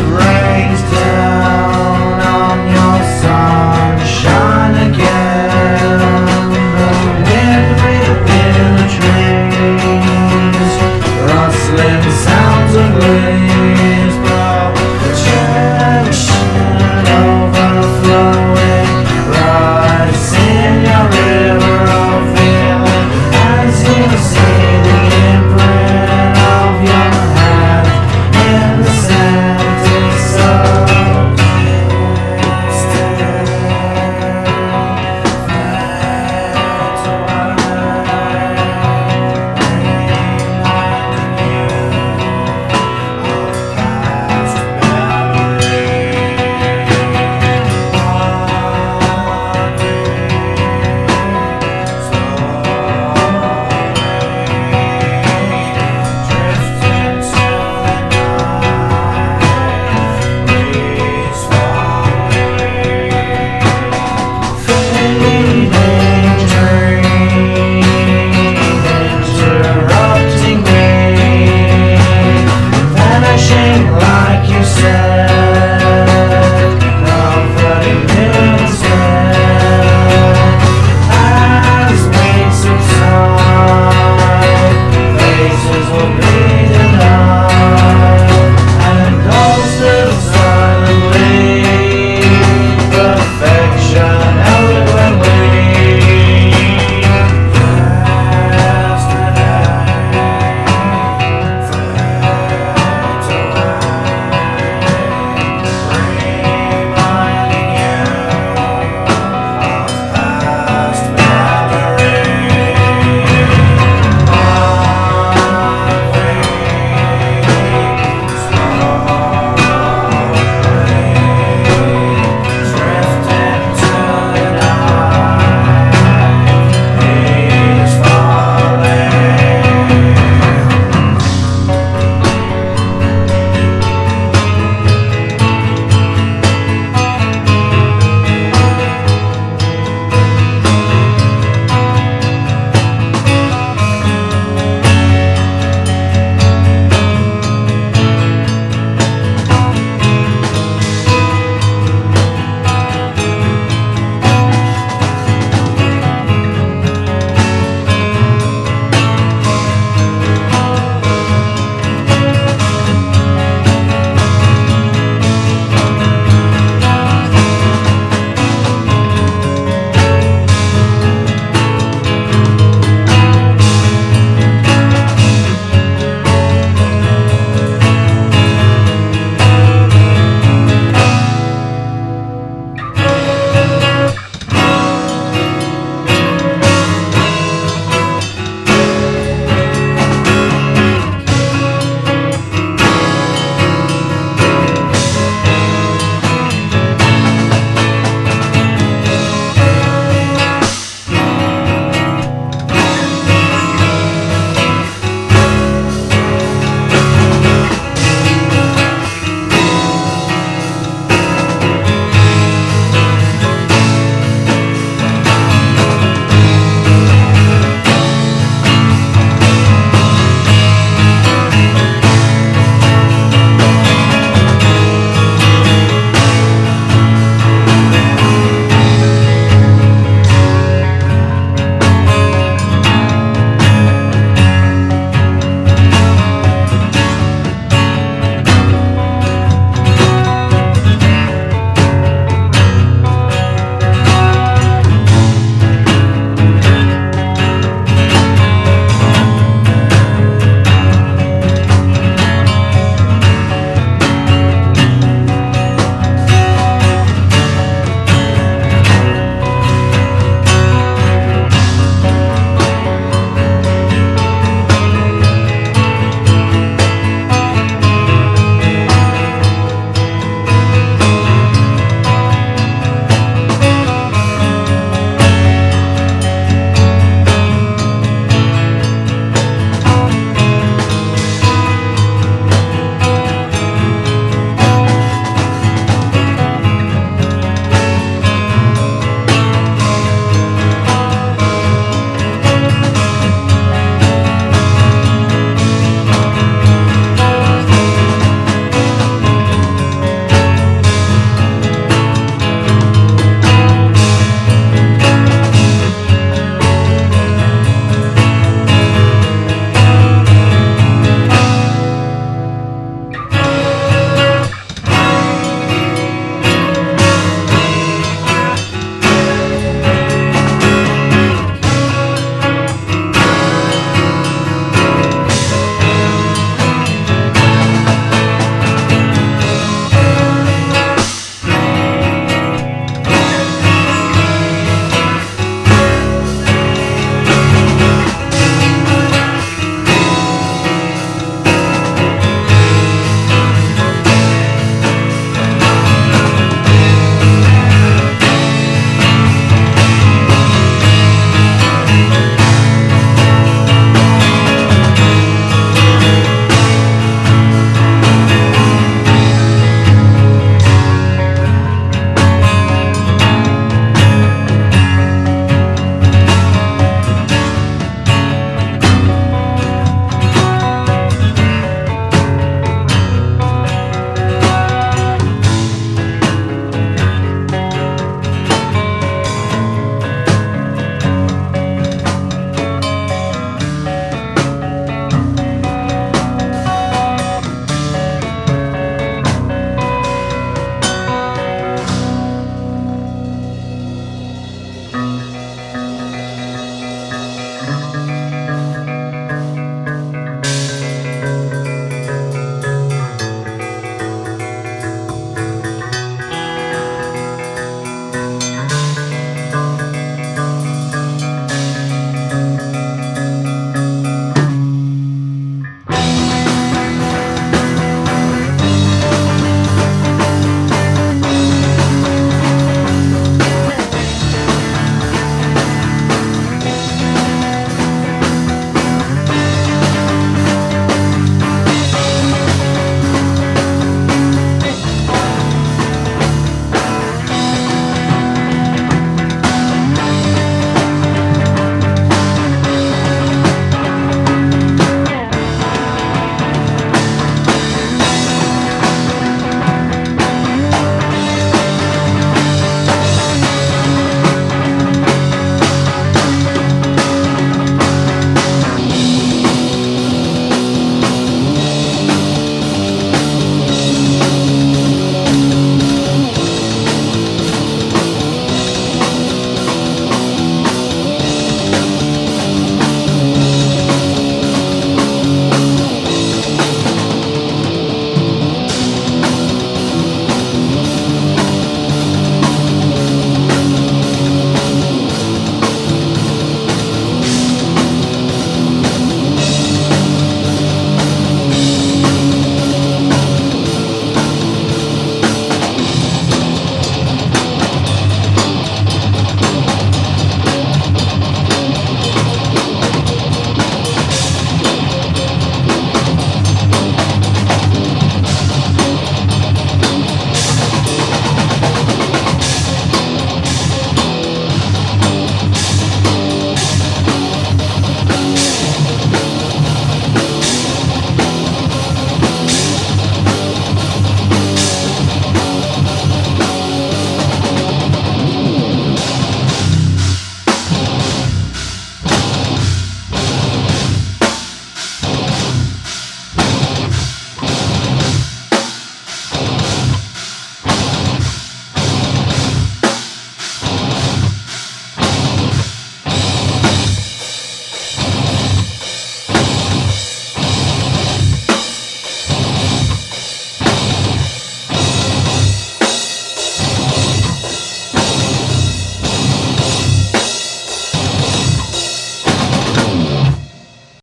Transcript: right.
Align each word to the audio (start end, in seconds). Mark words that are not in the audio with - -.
right. 0.00 0.31